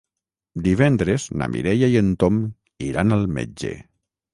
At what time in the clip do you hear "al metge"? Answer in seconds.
3.23-3.81